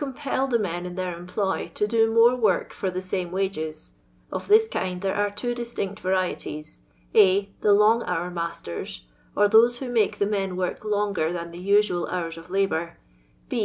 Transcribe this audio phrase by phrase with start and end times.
[0.00, 2.88] Driurt" or those who compel the men in their employ to do more work fur
[2.88, 3.94] the lame wages;
[4.30, 6.82] of this kind there are two distinct varieties:—
[7.16, 7.50] a.
[7.62, 9.00] The long hour magUr»,
[9.34, 12.98] or those who make the men work longer than the usual hoars of labour,
[13.50, 13.56] h.